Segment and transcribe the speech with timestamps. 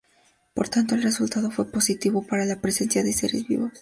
[0.55, 3.69] Por tanto el resultado fue positivo para la presencia de seres vivos.